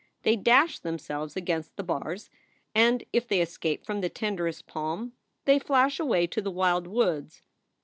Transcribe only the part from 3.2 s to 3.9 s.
they escape